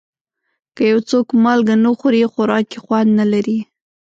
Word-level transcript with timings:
که 0.75 0.81
یو 0.91 0.99
څوک 1.09 1.27
مالګه 1.43 1.75
نه 1.85 1.91
خوري، 1.99 2.21
خوراک 2.33 2.65
یې 2.73 2.79
خوند 2.85 3.09
نه 3.19 3.25
لري. 3.31 3.59